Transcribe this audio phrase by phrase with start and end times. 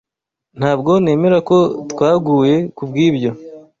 [0.59, 1.57] Ntabwo nemera ko
[1.91, 3.31] twaguye kubwibyo.